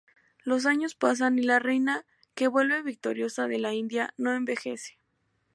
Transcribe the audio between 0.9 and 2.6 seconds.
pasan y la reina, que